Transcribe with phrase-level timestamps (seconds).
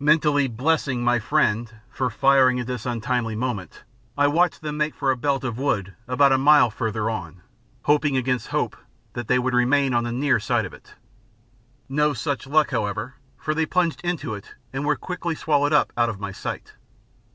[0.00, 3.82] Mentally blessing my friend for firing at this untimely moment,
[4.16, 7.42] I watched them make for a belt of wood about a mile further on,
[7.82, 8.74] hoping against hope
[9.12, 10.94] that they would remain on the near side of it.
[11.90, 16.08] No such luck, however, for they plunged into it and were quickly swallowed up out
[16.08, 16.72] of my sight.